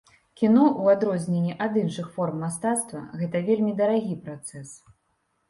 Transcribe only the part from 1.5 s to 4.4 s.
ад іншых форм мастацтва, гэта вельмі дарагі